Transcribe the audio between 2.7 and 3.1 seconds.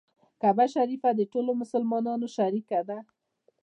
ده.